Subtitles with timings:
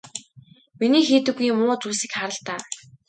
[0.79, 2.59] Миний хийдэггүй муу зүйлсийг хар л даа.